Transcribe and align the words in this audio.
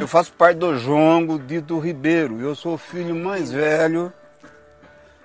Eu 0.00 0.08
faço 0.08 0.32
parte 0.34 0.58
do 0.58 0.78
Jongo 0.78 1.38
Dito 1.38 1.78
Ribeiro. 1.78 2.40
Eu 2.40 2.54
sou 2.54 2.74
o 2.74 2.78
filho 2.78 3.14
mais 3.14 3.50
velho. 3.50 4.12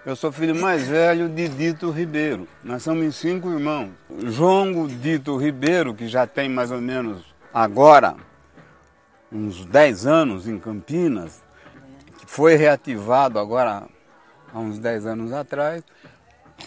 Eu 0.05 0.15
sou 0.15 0.31
filho 0.31 0.55
mais 0.55 0.87
velho 0.87 1.27
de 1.27 1.49
Dito 1.49 1.91
Ribeiro. 1.91 2.47
Nós 2.63 2.81
somos 2.81 3.03
em 3.03 3.11
cinco 3.11 3.49
irmãos. 3.49 3.89
Jongo 4.09 4.87
Dito 4.87 5.35
Ribeiro, 5.35 5.93
que 5.93 6.07
já 6.07 6.25
tem 6.25 6.47
mais 6.47 6.71
ou 6.71 6.79
menos 6.79 7.23
agora 7.53 8.15
uns 9.31 9.65
10 9.65 10.07
anos 10.07 10.47
em 10.47 10.57
Campinas, 10.57 11.43
que 12.17 12.25
foi 12.25 12.55
reativado 12.55 13.37
agora 13.37 13.87
há 14.53 14.59
uns 14.59 14.79
10 14.79 15.05
anos 15.05 15.31
atrás, 15.31 15.83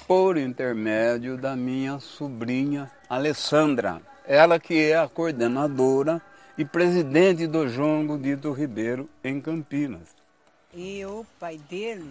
por 0.07 0.37
intermédio 0.37 1.37
da 1.37 1.55
minha 1.55 1.99
sobrinha 1.99 2.91
Alessandra. 3.09 4.01
Ela 4.27 4.59
que 4.59 4.91
é 4.91 4.97
a 4.97 5.09
coordenadora 5.09 6.21
e 6.57 6.65
presidente 6.65 7.47
do 7.47 7.69
Jongo 7.69 8.19
Dito 8.19 8.53
Ribeiro 8.53 9.09
em 9.23 9.41
Campinas. 9.41 10.15
E 10.73 11.05
o 11.05 11.27
pai 11.39 11.59
dele 11.69 12.11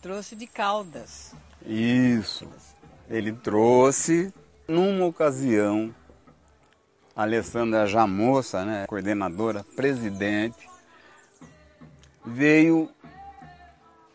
trouxe 0.00 0.34
de 0.34 0.46
Caldas. 0.46 1.34
Isso. 1.66 2.48
Ele 3.10 3.32
trouxe, 3.32 4.32
numa 4.66 5.06
ocasião, 5.06 5.94
a 7.14 7.22
Alessandra 7.22 7.86
já 7.86 8.06
moça, 8.06 8.64
né, 8.64 8.86
coordenadora, 8.86 9.64
presidente, 9.74 10.68
veio 12.24 12.88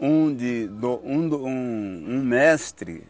um, 0.03 0.35
de, 0.35 0.67
do, 0.67 0.99
um, 1.01 1.33
um, 1.33 2.05
um 2.09 2.23
mestre 2.23 3.05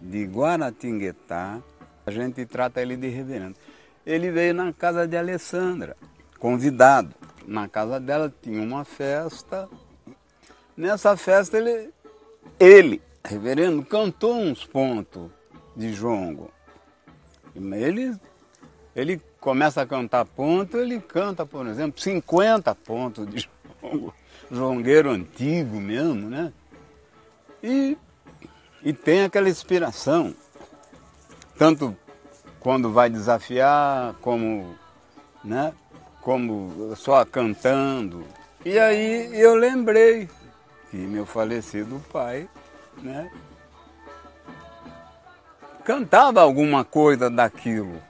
de 0.00 0.24
Guaratinguetá, 0.24 1.60
a 2.06 2.10
gente 2.12 2.46
trata 2.46 2.80
ele 2.80 2.96
de 2.96 3.08
reverendo. 3.08 3.56
Ele 4.06 4.30
veio 4.30 4.54
na 4.54 4.72
casa 4.72 5.06
de 5.06 5.16
Alessandra, 5.16 5.96
convidado. 6.38 7.12
Na 7.44 7.66
casa 7.66 7.98
dela 7.98 8.32
tinha 8.40 8.62
uma 8.62 8.84
festa. 8.84 9.68
Nessa 10.76 11.16
festa 11.16 11.58
ele, 11.58 11.90
ele, 12.58 13.02
reverendo, 13.24 13.84
cantou 13.84 14.36
uns 14.36 14.64
pontos 14.64 15.28
de 15.74 15.92
jongo. 15.92 16.52
Ele, 17.54 18.16
ele 18.94 19.20
começa 19.40 19.82
a 19.82 19.86
cantar 19.86 20.24
ponto, 20.24 20.76
ele 20.76 21.00
canta, 21.00 21.44
por 21.44 21.66
exemplo, 21.66 22.00
50 22.00 22.72
pontos 22.76 23.26
de 23.26 23.48
jongo. 23.82 24.14
Jongueiro 24.50 25.10
antigo 25.10 25.80
mesmo, 25.80 26.28
né? 26.28 26.52
E, 27.62 27.96
e 28.82 28.92
tem 28.92 29.22
aquela 29.22 29.48
inspiração, 29.48 30.34
tanto 31.56 31.96
quando 32.60 32.90
vai 32.90 33.08
desafiar, 33.08 34.14
como, 34.20 34.76
né? 35.44 35.72
como 36.20 36.94
só 36.96 37.24
cantando. 37.24 38.24
E 38.64 38.78
aí 38.78 39.30
eu 39.38 39.54
lembrei 39.54 40.28
que 40.90 40.96
meu 40.96 41.26
falecido 41.26 42.02
pai, 42.12 42.48
né? 42.98 43.30
cantava 45.84 46.40
alguma 46.40 46.84
coisa 46.84 47.28
daquilo. 47.28 48.00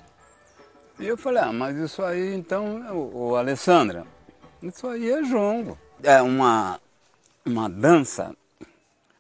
E 0.98 1.06
eu 1.06 1.16
falei, 1.16 1.42
ah, 1.42 1.53
mas 1.53 1.76
isso 1.76 2.03
aí 2.03 2.34
então, 2.34 2.82
ô, 2.94 3.31
ô, 3.31 3.37
Alessandra, 3.37 4.06
isso 4.62 4.87
aí 4.87 5.10
é 5.10 5.22
jongo. 5.22 5.76
É 6.02 6.20
uma, 6.20 6.80
uma 7.44 7.68
dança 7.68 8.34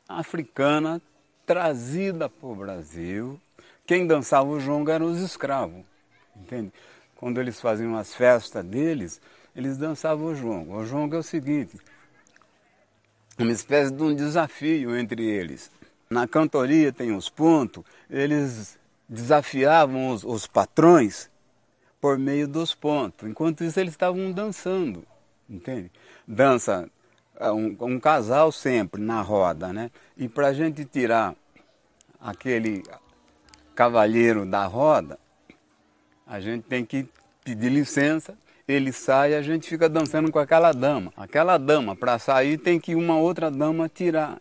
africana 0.08 1.00
trazida 1.46 2.28
para 2.28 2.48
o 2.48 2.56
Brasil. 2.56 3.40
Quem 3.86 4.06
dançava 4.06 4.48
o 4.48 4.58
jongo 4.58 4.90
eram 4.90 5.06
os 5.06 5.20
escravos, 5.20 5.84
entende? 6.36 6.72
Quando 7.16 7.40
eles 7.40 7.60
faziam 7.60 7.96
as 7.96 8.14
festas 8.14 8.64
deles, 8.64 9.20
eles 9.54 9.76
dançavam 9.76 10.26
o 10.26 10.34
jongo. 10.34 10.76
O 10.76 10.84
jongo 10.84 11.14
é 11.14 11.18
o 11.18 11.22
seguinte, 11.22 11.78
uma 13.38 13.52
espécie 13.52 13.92
de 13.92 14.02
um 14.02 14.14
desafio 14.14 14.96
entre 14.96 15.24
eles. 15.24 15.70
Na 16.10 16.26
cantoria 16.26 16.92
tem 16.92 17.14
os 17.14 17.28
pontos, 17.28 17.84
eles 18.10 18.78
desafiavam 19.08 20.10
os, 20.10 20.24
os 20.24 20.46
patrões 20.46 21.30
por 22.00 22.18
meio 22.18 22.48
dos 22.48 22.74
pontos. 22.74 23.28
Enquanto 23.28 23.62
isso, 23.62 23.78
eles 23.78 23.94
estavam 23.94 24.32
dançando, 24.32 25.06
entende? 25.52 25.90
Dança 26.26 26.88
ah, 27.38 27.52
um, 27.52 27.76
um 27.80 28.00
casal 28.00 28.50
sempre 28.52 29.00
na 29.02 29.20
roda, 29.20 29.72
né? 29.72 29.90
E 30.16 30.28
para 30.28 30.48
a 30.48 30.52
gente 30.52 30.84
tirar 30.84 31.34
aquele 32.20 32.82
cavalheiro 33.74 34.46
da 34.46 34.64
roda, 34.64 35.18
a 36.26 36.40
gente 36.40 36.64
tem 36.64 36.84
que 36.84 37.08
pedir 37.44 37.70
licença, 37.70 38.36
ele 38.66 38.92
sai 38.92 39.32
e 39.32 39.34
a 39.34 39.42
gente 39.42 39.68
fica 39.68 39.88
dançando 39.88 40.30
com 40.30 40.38
aquela 40.38 40.72
dama. 40.72 41.12
Aquela 41.16 41.58
dama, 41.58 41.96
para 41.96 42.18
sair, 42.18 42.58
tem 42.58 42.78
que 42.78 42.94
uma 42.94 43.18
outra 43.18 43.50
dama 43.50 43.88
tirar, 43.88 44.40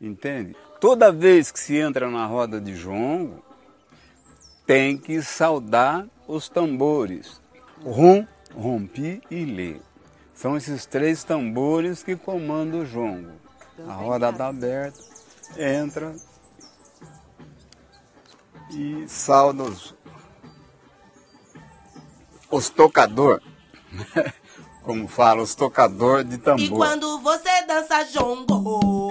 entende? 0.00 0.56
Toda 0.80 1.12
vez 1.12 1.52
que 1.52 1.60
se 1.60 1.76
entra 1.76 2.10
na 2.10 2.24
roda 2.24 2.60
de 2.60 2.74
jongo, 2.74 3.44
tem 4.66 4.96
que 4.96 5.22
saudar 5.22 6.06
os 6.26 6.48
tambores. 6.48 7.40
Rum, 7.84 8.26
rompi 8.54 9.22
e 9.30 9.44
lê. 9.44 9.76
São 10.38 10.56
esses 10.56 10.86
três 10.86 11.24
tambores 11.24 12.04
que 12.04 12.14
comandam 12.14 12.82
o 12.82 12.86
jongo. 12.86 13.32
A 13.88 13.92
roda 13.92 14.30
está 14.30 14.46
aberta, 14.46 15.00
entra 15.56 16.14
e 18.70 19.04
sauda 19.08 19.64
os, 19.64 19.96
os 22.48 22.70
tocador, 22.70 23.42
como 24.84 25.08
fala, 25.08 25.42
os 25.42 25.56
tocador 25.56 26.22
de 26.22 26.38
tambor. 26.38 26.62
e 26.62 26.68
quando 26.68 27.18
você 27.18 27.62
dança 27.66 28.04
jongo, 28.04 29.10